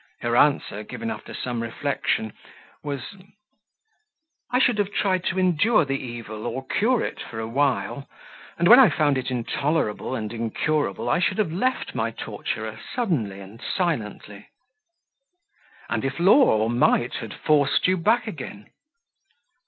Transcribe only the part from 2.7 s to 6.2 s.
was "I should have tried to endure the